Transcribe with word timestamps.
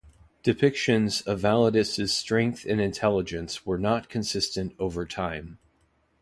Depictions 0.43 1.21
of 1.27 1.41
Validus' 1.41 2.09
strength 2.11 2.65
and 2.65 2.81
intelligence 2.81 3.67
were 3.67 3.77
not 3.77 4.09
consistent 4.09 4.73
over 4.79 5.05
time. 5.05 5.59